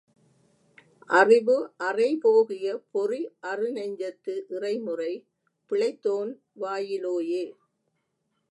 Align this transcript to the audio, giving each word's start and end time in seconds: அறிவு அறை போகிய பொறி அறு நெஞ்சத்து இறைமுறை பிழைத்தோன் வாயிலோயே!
அறிவு 1.09 1.57
அறை 1.87 2.07
போகிய 2.23 2.65
பொறி 2.91 3.19
அறு 3.41 3.67
நெஞ்சத்து 3.71 4.35
இறைமுறை 4.55 5.11
பிழைத்தோன் 5.71 6.31
வாயிலோயே! 6.55 7.45